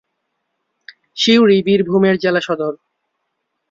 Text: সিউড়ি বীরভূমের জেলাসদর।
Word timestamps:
সিউড়ি 1.17 1.57
বীরভূমের 1.65 2.15
জেলাসদর। 2.17 2.73